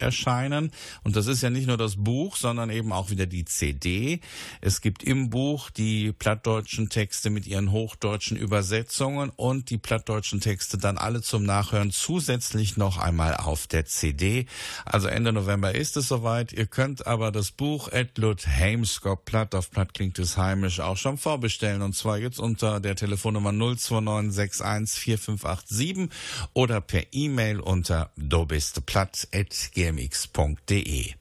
[0.00, 0.72] erscheinen.
[1.04, 4.18] Und das ist ja nicht nur das Buch, sondern eben auch wieder die CD.
[4.60, 10.76] Es gibt im Buch die plattdeutschen Texte mit ihren hochdeutschen Übersetzungen und die plattdeutschen Texte
[10.76, 14.46] dann alle zum Nachhören zusätzlich noch einmal auf der CD.
[14.84, 16.52] Also Ende November ist es soweit.
[16.52, 20.96] Ihr könnt aber das Buch Et Lut Heimskop Platt auf Platt klingt es heimisch auch
[20.96, 21.82] schon vorbestellen.
[21.82, 26.10] Und zwar jetzt unter der Telefonnummer 029614587
[26.52, 31.14] oder per E-Mail unter dobistplatt.gmx.de.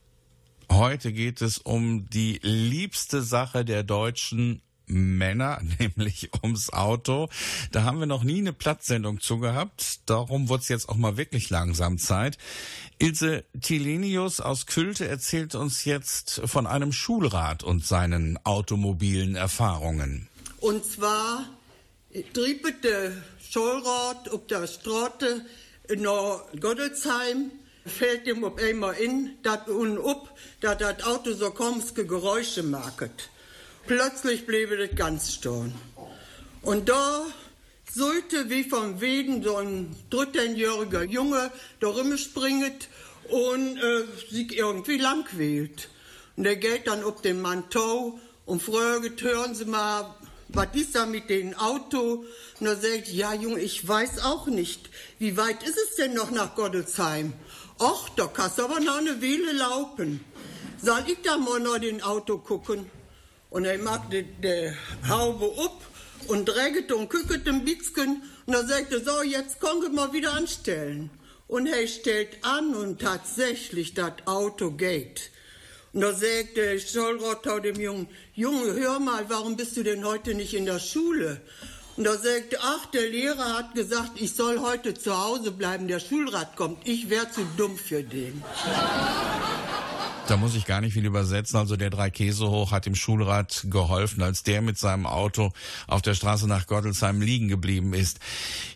[0.72, 4.62] Heute geht es um die liebste Sache der Deutschen
[4.92, 7.30] Männer, nämlich ums Auto.
[7.72, 10.02] Da haben wir noch nie eine Platzsendung zu gehabt.
[10.06, 12.38] Darum wird es jetzt auch mal wirklich langsam Zeit.
[13.00, 20.28] Ilse Tilenius aus Külte erzählt uns jetzt von einem Schulrat und seinen automobilen Erfahrungen.
[20.60, 21.46] Und zwar
[22.34, 23.14] trieb der
[23.50, 25.46] Schulrat auf der Straße
[25.98, 27.52] nach Gottelsheim,
[27.86, 33.31] fällt ihm auf einmal in, dat und up, dass das Auto so komische Geräusche macht.
[33.88, 35.74] Plötzlich blieb das ganz stehen.
[36.62, 37.26] Und da
[37.94, 42.88] sollte wie vom Weden so ein 13-jähriger Junge da rumspringet
[43.30, 45.90] und äh, sich irgendwie lang wählt.
[46.38, 50.16] Und der geht dann auf den Manteau und fragt, hören Sie mal,
[50.50, 52.26] was ist da mit dem Auto?
[52.60, 54.90] Und er sagt, ja Junge, ich weiß auch nicht.
[55.20, 57.34] Wie weit ist es denn noch nach Gottelsheim?
[57.80, 60.24] Och, da kannst du aber noch eine Weile laufen.
[60.82, 62.90] Soll ich da mal noch den Auto gucken?
[63.52, 64.26] Und er macht die,
[65.08, 65.82] Haube ab
[66.28, 68.24] und trägt und guckt ein bisschen.
[68.46, 71.10] Und er sagte, so, jetzt können wir mal wieder anstellen.
[71.48, 75.32] Und er stellt an und tatsächlich, das Auto geht.
[75.92, 80.34] Und da sagt der Schulrat dem Jungen, Junge, hör mal, warum bist du denn heute
[80.34, 81.42] nicht in der Schule?
[81.98, 86.00] Und da sagte, ach, der Lehrer hat gesagt, ich soll heute zu Hause bleiben, der
[86.00, 86.88] Schulrat kommt.
[86.88, 88.42] Ich wäre zu dumm für den.
[90.28, 91.58] Da muss ich gar nicht viel übersetzen.
[91.58, 95.52] Also der drei Käse hoch hat dem Schulrat geholfen, als der mit seinem Auto
[95.88, 98.20] auf der Straße nach Gottelsheim liegen geblieben ist.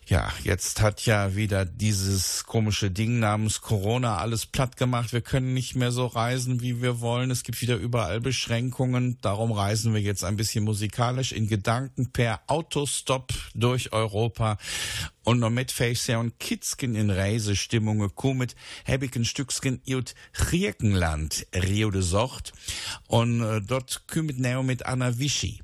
[0.07, 5.13] Ja, jetzt hat ja wieder dieses komische Ding namens Corona alles platt gemacht.
[5.13, 7.31] Wir können nicht mehr so reisen, wie wir wollen.
[7.31, 9.17] Es gibt wieder überall Beschränkungen.
[9.21, 14.57] Darum reisen wir jetzt ein bisschen musikalisch in Gedanken per Autostop durch Europa.
[15.25, 18.47] Und noch mit Face und Kidsken in Reisestimmungen kommen,
[18.85, 22.53] heb ich ein Stückchen ut Griechenland, Rio de Socht.
[23.07, 25.61] Und äh, dort kommt Neo mit Anna Vichy.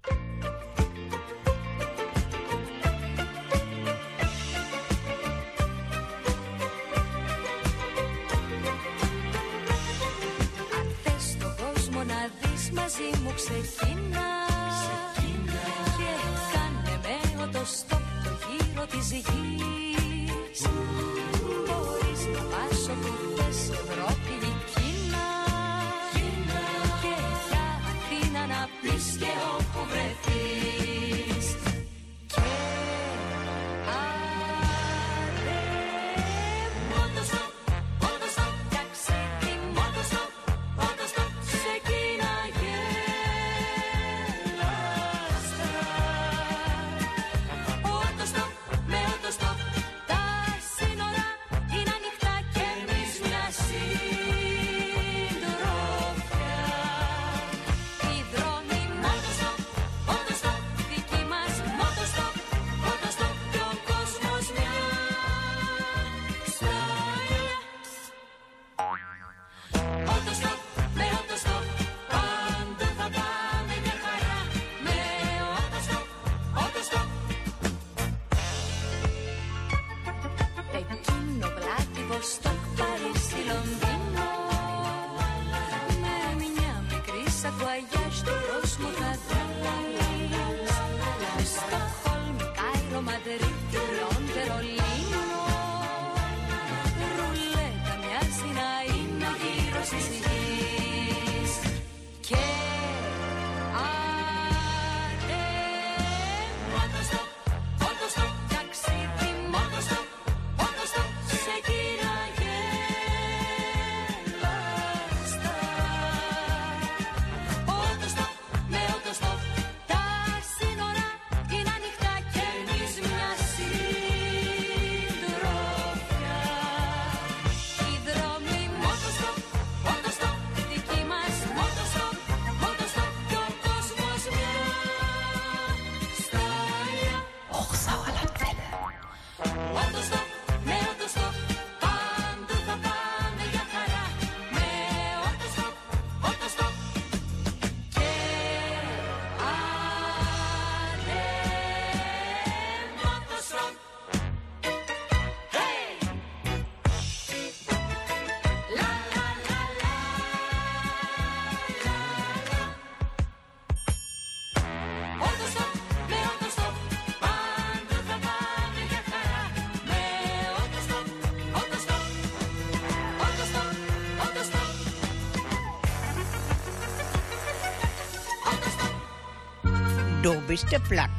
[180.51, 181.09] Bist der Platt.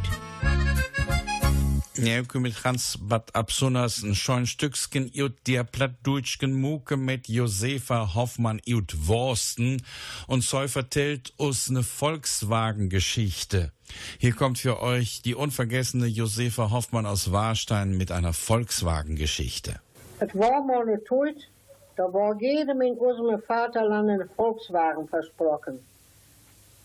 [1.96, 8.60] Njevke mit Hans Bad Absunas ein scheun Stücksken ut der Plattdeutschken Muke mit Josefa Hoffmann
[8.68, 9.82] ut Worsten
[10.26, 13.72] und so vertellt uns ne Volkswagen-Geschichte.
[14.18, 19.80] Hier kommt für euch die unvergessene Josefa Hoffmann aus Warstein mit einer Volkswagen-Geschichte.
[20.18, 21.48] Het war mal eine Zeit,
[21.96, 25.80] da war jedem in unserem Vaterland ein Volkswagen versprochen.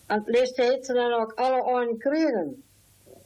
[0.09, 2.63] Und lässt hätte sie dann auch alle einen kriegen.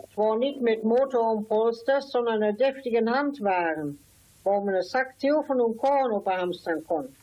[0.04, 4.00] Es war nicht mit Motor und Polster, sondern ein deftigen Handwagen,
[4.44, 7.14] wo man einen Sack Tiefen und Korn ophamstern konnte.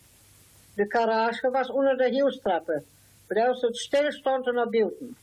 [0.76, 2.84] De garage was unter der Hilfstrappe,
[3.28, 5.16] bedaus het stilstond naar buiten.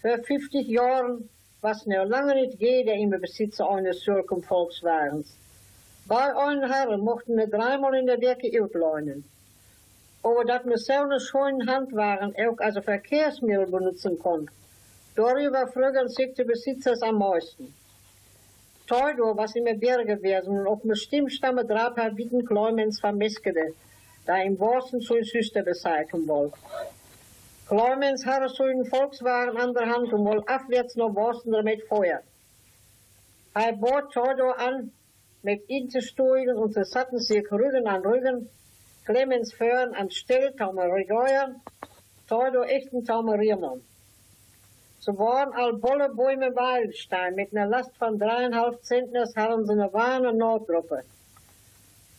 [0.00, 1.28] Voor 50 Jahren
[1.60, 5.36] was noch lange nicht jeder im Besitz eines solchen Volkswagens.
[6.06, 9.24] Bei einen Herren mochten wir dreimal in der Decke uitleunen.
[10.22, 14.50] Aber dat wir so einen schönen Handwagen auch als Verkehrsmittel benutzen konnten,
[15.16, 17.74] darüber frügen sich die Besitzers am meisten.
[18.86, 23.74] Teudo was in der Berge gewesen und Stimmstamme drauf hat Witten Kleumens vermeskede,
[24.26, 26.56] da im Borsten zu Süster bezeichnen wollte.
[27.66, 32.22] Kleumens hatte so einen Volkswagen an der Hand und wollte abwärts nach Borsten damit feuern.
[33.54, 34.92] Er bot Teudo an,
[35.42, 38.48] mit ihm zu steigen und sie satten sich Rücken an Rücken,
[39.04, 41.56] Clemens Föhren an Still, Taumer Regeuer,
[42.28, 43.82] Teudo echten Taumer Riermann.
[45.00, 49.92] So waren all bolle Bäume Weilstein mit einer Last von dreieinhalb Zentners haben sie eine
[49.92, 51.02] warme Notgruppe.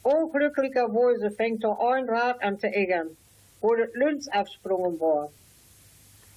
[0.04, 3.16] Unglücklicherweise fängt er ein Rad an zu eggern,
[3.62, 5.30] wo das Lünz absprungen war.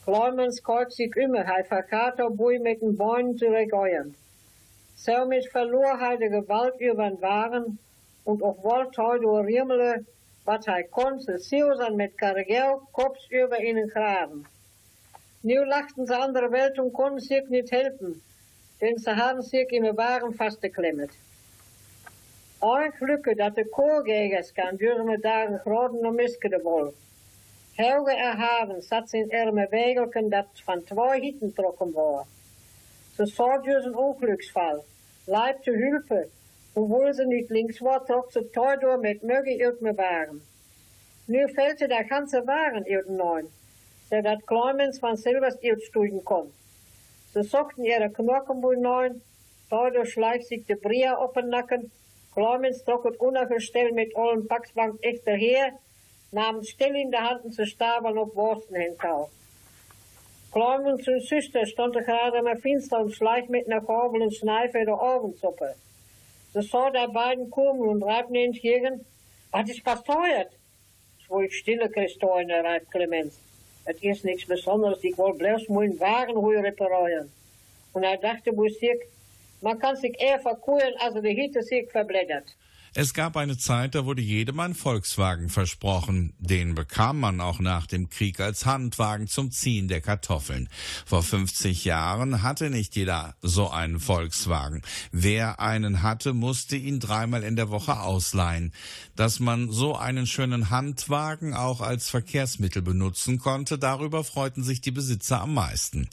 [0.04, 4.14] Clemens kalt sich immer, hij verkehrt der Bui mit den Beinen zu regeuern.
[4.94, 7.78] Somit verlor hij de Gewalt über den Waren
[8.22, 10.04] und auch wollte hij door Riemele,
[10.46, 14.46] wat hij kon, ze zielsen met Kargel kops über ihnen graben.
[15.40, 18.22] Nu lachten ze andere Welt und konnten sich nicht helfen,
[18.80, 21.10] denn sie haben sich im Waren fastgeklemmt.
[22.60, 26.94] Ein Glücke, dat de koorgegers kan duurde dagen groten nog miskede wol.
[27.74, 32.24] Helge erhaben zat zijn arme wegelken dat van twee hitten trokken war.
[33.14, 34.84] Ze dus een ongeluksval,
[35.24, 36.28] leib te hulpe,
[36.76, 40.42] obwohl ze niet links war, trok ze teuer door met möge irgende waren.
[41.24, 43.48] Nu fällt ze der ganze Waren irgendein,
[44.08, 46.52] der dat Clemens van Silvers uitstuigen kon.
[47.32, 49.22] Ze zochten ihre Knochenboel neun,
[49.68, 51.90] teuer schleicht sich de Bria op den Nacken,
[52.34, 55.72] Clemens trok het unaverstell mit allen Paxbank echter her,
[56.30, 59.28] nahm still in de handen zu stabeln op Worsten hentau.
[60.52, 65.00] Clemens und Süster stonden gerade am Fenster und schleicht mit einer Korbel und Schneife der
[65.00, 65.74] Augensuppe.
[66.62, 69.04] Sah der beiden kommen und reibten entgegen,
[69.50, 70.50] was ist passiert?
[71.20, 73.38] Es wohl stille Christoine, reibt Clemens.
[73.84, 77.30] Het is niks Besonderes, ich wollte bloß meinen Wagen ruhig reparieren.
[77.92, 79.00] Und er dachte bei sich,
[79.60, 82.56] man kann sich eher verkuren, als die Hitte sich verblättert.
[82.98, 86.32] Es gab eine Zeit, da wurde jedem ein Volkswagen versprochen.
[86.38, 90.70] Den bekam man auch nach dem Krieg als Handwagen zum Ziehen der Kartoffeln.
[91.04, 94.80] Vor 50 Jahren hatte nicht jeder so einen Volkswagen.
[95.12, 98.72] Wer einen hatte, musste ihn dreimal in der Woche ausleihen.
[99.14, 104.90] Dass man so einen schönen Handwagen auch als Verkehrsmittel benutzen konnte, darüber freuten sich die
[104.90, 106.08] Besitzer am meisten.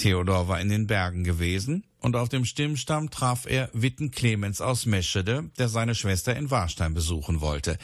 [0.00, 4.86] Theodor war in den Bergen gewesen und auf dem Stimmstamm traf er Witten Clemens aus
[4.86, 7.76] Meschede, der seine Schwester in Warstein besuchen wollte.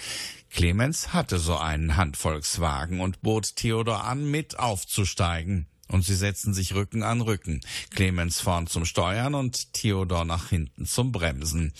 [0.49, 5.67] Clemens hatte so einen Handvolkswagen und bot Theodor an, mit aufzusteigen.
[5.89, 7.61] Und sie setzten sich Rücken an Rücken.
[7.91, 11.75] Clemens vorn zum Steuern und Theodor nach hinten zum Bremsen.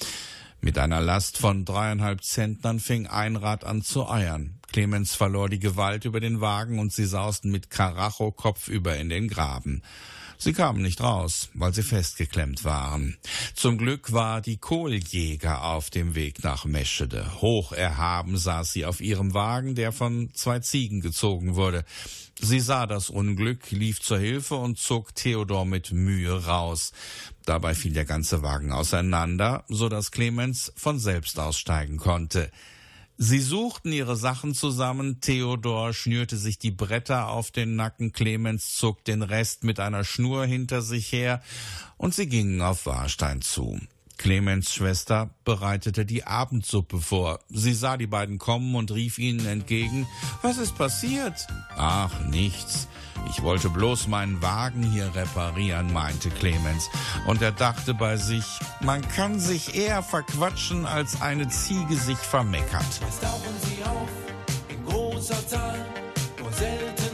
[0.61, 4.61] Mit einer Last von dreieinhalb Zentnern fing ein Rad an zu eiern.
[4.71, 9.29] Clemens verlor die Gewalt über den Wagen und sie sausten mit Karacho kopfüber in den
[9.29, 9.81] Graben.
[10.39, 13.17] Sie kamen nicht raus, weil sie festgeklemmt waren.
[13.55, 17.41] Zum Glück war die Kohljäger auf dem Weg nach Meschede.
[17.41, 21.85] Hoch erhaben saß sie auf ihrem Wagen, der von zwei Ziegen gezogen wurde.
[22.39, 26.93] Sie sah das Unglück, lief zur Hilfe und zog Theodor mit Mühe raus.
[27.47, 32.51] Dabei fiel der ganze Wagen auseinander, so dass Clemens von selbst aussteigen konnte.
[33.19, 39.05] Sie suchten ihre Sachen zusammen, Theodor schnürte sich die Bretter auf den Nacken, Clemens zog
[39.05, 41.43] den Rest mit einer Schnur hinter sich her,
[41.97, 43.81] und sie gingen auf Warstein zu.
[44.19, 47.41] Clemens Schwester bereitete die Abendsuppe vor.
[47.49, 50.07] Sie sah die beiden kommen und rief ihnen entgegen,
[50.43, 51.47] was ist passiert?
[51.77, 52.89] Ach, nichts.
[53.31, 56.89] Ich wollte bloß meinen Wagen hier reparieren, meinte Clemens.
[57.27, 58.45] Und er dachte bei sich,
[58.81, 63.01] man kann sich eher verquatschen, als eine Ziege sich vermeckert.
[63.03, 64.09] Meist tauchen sie auf
[64.69, 65.85] in großer Zahl,
[66.39, 67.06] nur selten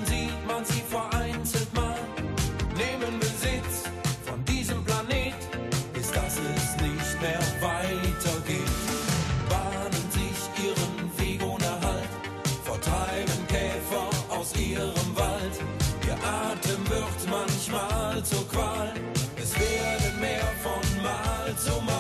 [21.63, 21.92] Mal zu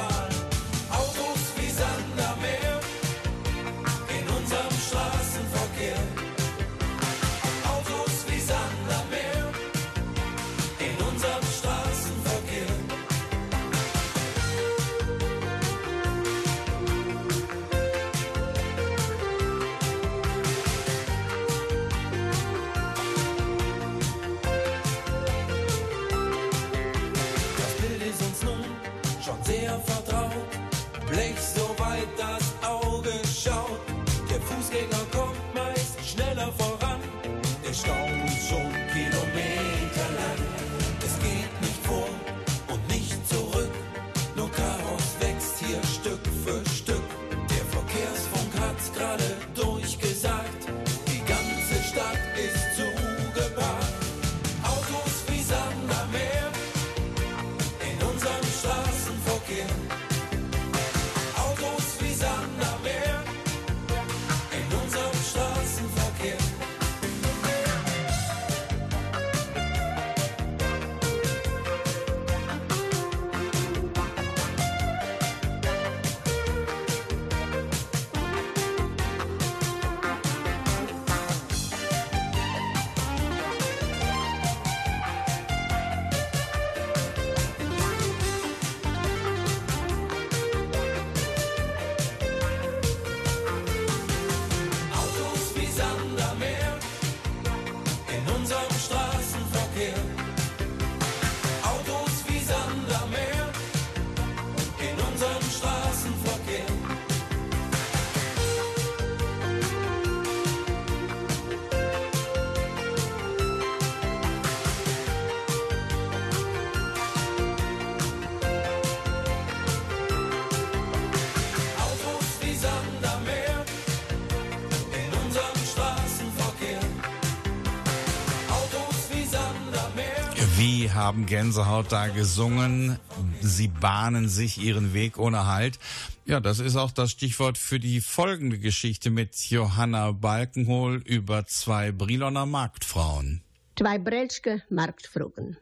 [131.02, 132.98] haben Gänsehaut da gesungen?
[133.40, 135.80] Sie bahnen sich ihren Weg ohne Halt.
[136.24, 141.90] Ja, das ist auch das Stichwort für die folgende Geschichte mit Johanna Balkenhol über zwei
[141.90, 143.42] Briloner Marktfrauen.
[143.76, 145.56] Zwei Brelske Marktfrauen.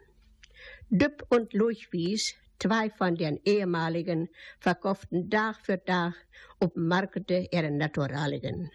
[0.91, 4.29] Düpp und Luchwies, zwei von den ehemaligen,
[4.59, 6.15] verkauften Tag für Tag
[6.61, 8.71] dem Markte ihre Naturaligen.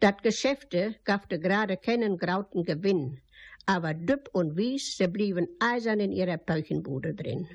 [0.00, 3.20] Dat Geschäfte gaffte gerade keinen grauten Gewinn,
[3.66, 7.48] aber Düpp und Wies, sie blieben eisern in ihrer Pöchenbude drin.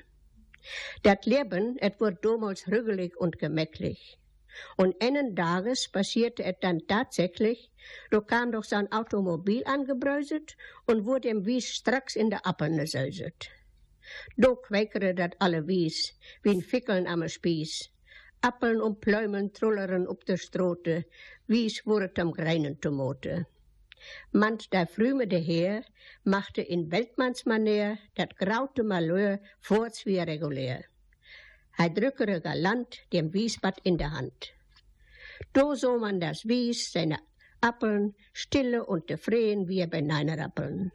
[1.03, 4.18] Dat Leben, et wurde damals rügelig und gemächlich.
[4.76, 7.72] Und eines Tages passierte es dann tatsächlich,
[8.12, 13.49] da kam doch sein Automobil angebröselt und wurde ihm Wies straks in der Appeln gesäuselt.
[14.38, 17.89] Da quäkere dat alle Wies, wie ein Fickeln am Spieß.
[18.41, 21.05] Appeln und Pleumen trulleren op de strote,
[21.47, 23.45] Wies wurde am Greinen Tomote.
[24.31, 25.83] Mand der frühmede Heer
[26.23, 30.85] machte in Weltmannsmanier dat graute Malheur voorts wie regulär.
[31.71, 34.53] Hij drückere galant dem Wiesbad in der Hand.
[35.53, 37.19] Do so man das Wies, seine
[37.61, 40.91] Appeln, stille und tevreden wie bei neiner Appeln.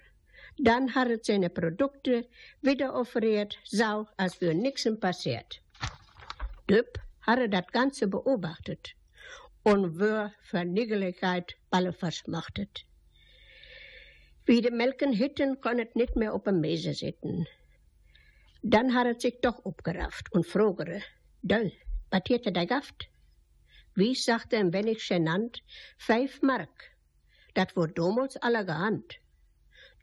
[0.58, 2.28] Dann hat het seine Produkte
[2.62, 5.60] wieder offeriert, sau als für nixen passiert.
[6.70, 8.94] Düpp hatte das Ganze beobachtet
[9.62, 12.84] und wör Vernigeligkeit alle verschmachtet.
[14.46, 17.48] Wie de Melken hitten, kon het nicht mehr op een Mese zitten.
[18.60, 21.02] Dann hat het sich doch opgerafft und frogere,
[21.42, 21.72] Döll,
[22.10, 23.08] wat hätte der gaft?
[23.94, 25.62] Wie sagte ein wenig genannt,
[25.96, 26.92] vijf mark.
[27.54, 29.18] Dat wordt damals allerhand.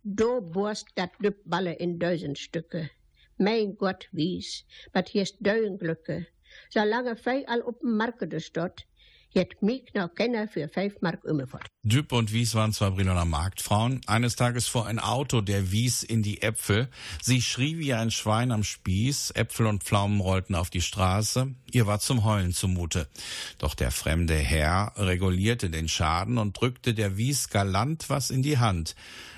[0.02, 2.90] Do borst dat Düpp Balle in duizend Stücke.
[3.38, 6.28] Mein Gott, wies, wat hierst Glücke.
[6.70, 8.86] Solange vij al op een markete stot,
[9.34, 11.68] het mich noch keiner für vijf mark umgefort.
[11.84, 14.02] Düpp und Wies waren zwei Briloner Marktfrauen.
[14.08, 16.90] Eines Tages fuhr ein Auto der Wies in die Äpfel.
[17.22, 19.32] Sie schrie wie ein Schwein am Spieß.
[19.32, 21.54] Äpfel und Pflaumen rollten auf die Straße.
[21.72, 23.08] Ihr war zum Heulen zumute.
[23.58, 28.58] Doch der fremde Herr regulierte den Schaden und drückte der Wies galant was in die
[28.58, 28.96] Hand.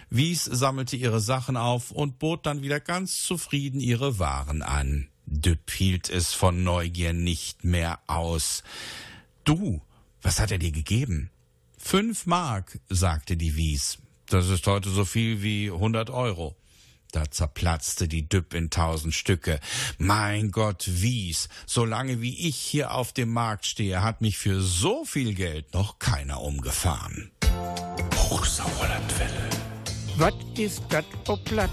[0.10, 5.08] Wies sammelte ihre Sachen auf und bot dann wieder ganz zufrieden ihre Waren an.
[5.26, 8.64] Düpp hielt es von Neugier nicht mehr aus.
[9.44, 9.82] Du,
[10.22, 11.30] was hat er dir gegeben?
[11.78, 13.98] Fünf Mark, sagte die Wies.
[14.28, 16.56] Das ist heute so viel wie hundert Euro.
[17.12, 19.60] Da zerplatzte die Düpp in tausend Stücke.
[19.98, 25.04] Mein Gott, Wies, solange wie ich hier auf dem Markt stehe, hat mich für so
[25.04, 27.32] viel Geld noch keiner umgefahren.
[28.16, 29.50] Hochsauerlandwelle.
[30.16, 31.70] Was ist das Oblatt?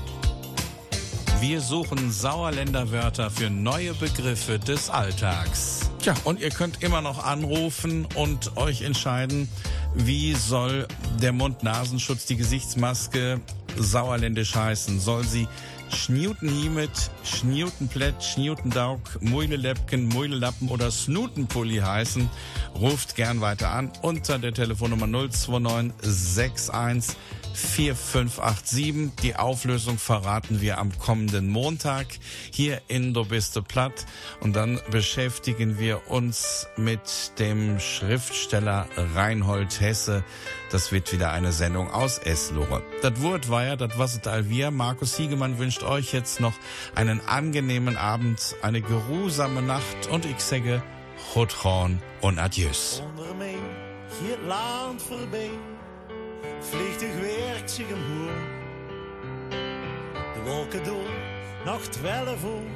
[1.40, 5.90] Wir suchen Sauerländer Wörter für neue Begriffe des Alltags.
[5.98, 9.48] Tja, und ihr könnt immer noch anrufen und euch entscheiden,
[9.94, 10.86] wie soll
[11.22, 13.40] der Mund-Nasenschutz, die Gesichtsmaske
[13.78, 15.00] sauerländisch heißen?
[15.00, 15.48] Soll sie
[15.88, 22.28] Schniutenhiemet, Schniutenplätt, Schniutendaug, Muilelepken, Muilelappen oder Snutenpulli heißen?
[22.78, 25.90] Ruft gern weiter an unter der Telefonnummer 029
[26.72, 27.16] 61
[27.54, 29.10] 4587.
[29.22, 32.06] Die Auflösung verraten wir am kommenden Montag
[32.50, 34.06] hier in Do Biste Platt.
[34.40, 40.24] Und dann beschäftigen wir uns mit dem Schriftsteller Reinhold Hesse.
[40.70, 42.82] Das wird wieder eine Sendung aus Eslohe.
[43.02, 44.70] Das Wort war ja, das was all wir.
[44.70, 46.54] Markus Hiegemann wünscht euch jetzt noch
[46.94, 50.82] einen angenehmen Abend, eine geruhsame Nacht und ich sage
[51.34, 53.02] Hotron und Adieus.
[53.04, 53.30] Onder
[54.20, 55.79] hier land voorbij.
[56.60, 58.48] Vliegtuig werkt zich omhoog.
[60.34, 61.10] De wolken door,
[61.64, 62.70] nog twaalf uur.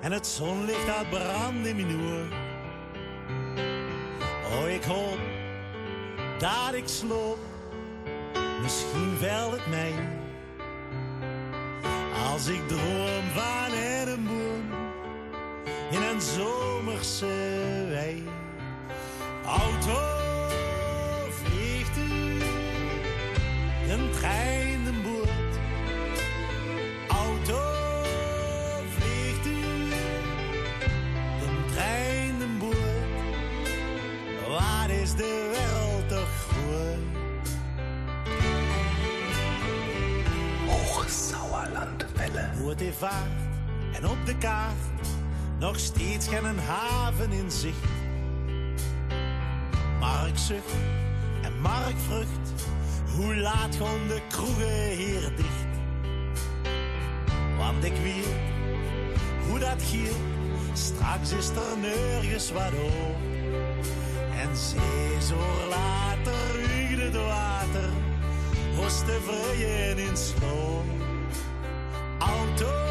[0.00, 2.26] En het zonlicht gaat brand in mijn oor.
[4.52, 5.18] Oh, ik hoop
[6.38, 7.38] dat ik sloop.
[8.62, 9.92] Misschien wel het mij.
[12.32, 13.72] Als ik droom van
[14.08, 14.78] een boom
[15.90, 17.26] in een zomerse
[17.88, 18.28] wei.
[19.44, 20.20] Auto
[24.20, 25.58] een trein een boord.
[27.08, 27.60] Auto
[28.98, 29.60] vliegt u,
[32.40, 32.76] een boord.
[34.48, 36.98] Waar is de wereld toch groot?
[40.66, 42.50] Hochsauerlandwelle.
[42.58, 43.40] Hoe het vaart
[43.92, 44.74] en op de kaart
[45.58, 47.88] nog steeds geen haven in zicht.
[50.00, 50.74] Mark zucht
[51.42, 52.52] en Mark vrucht,
[53.16, 55.68] hoe laat gaan de kroegen hier dicht?
[57.58, 58.26] Want ik weet
[59.48, 60.16] hoe dat giet,
[60.72, 63.16] straks is er nergens wat op.
[64.40, 66.00] En zes uur later
[67.00, 67.90] uigt het water,
[68.76, 70.86] was te vrijen in sloom.
[72.18, 72.89] Auto